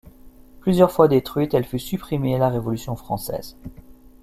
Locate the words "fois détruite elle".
0.91-1.63